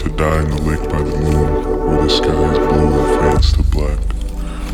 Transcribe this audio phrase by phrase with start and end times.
[0.00, 1.50] to die in the lake by the moon,
[1.86, 3.98] where the sky is blue and fades to black.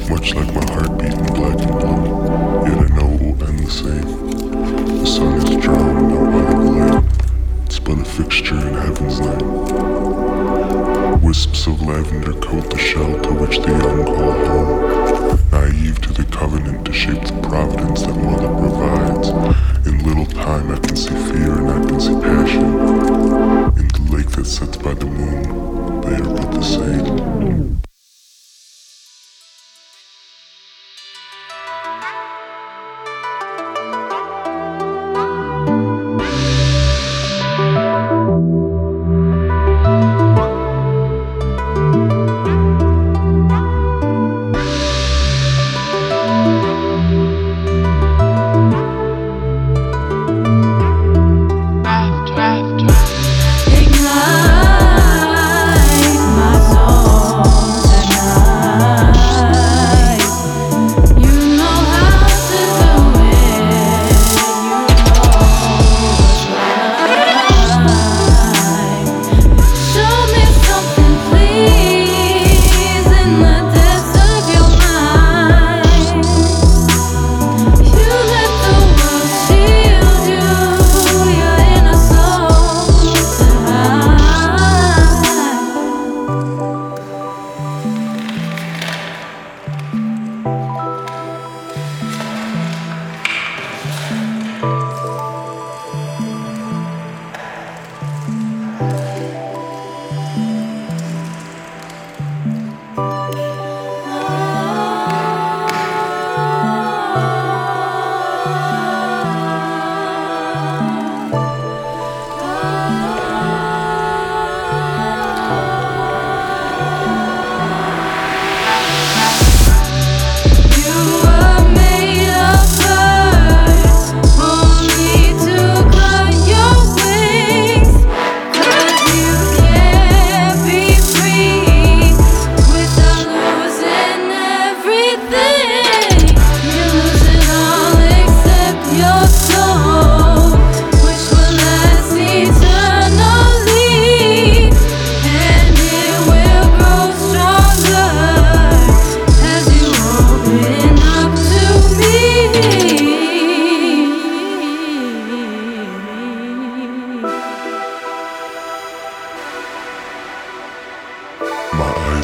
[0.09, 2.23] Much like my heart beating black and blue,
[2.69, 4.09] yet I know it will end the same.
[5.01, 7.05] The sun is drowned out by the light,
[7.65, 9.43] it's but a fixture in heaven's night.
[11.25, 16.25] Wisps of lavender coat the shell to which the young call home, naive to the
[16.31, 19.29] covenant to shape the providence that mother provides.
[19.89, 21.46] In little time I can see fear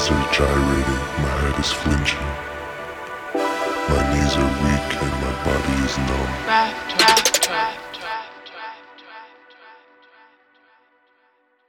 [0.03, 2.27] eyes are gyrating, my head is flinching.
[3.89, 6.33] My knees are weak and my body is numb.
[6.47, 6.92] Raft,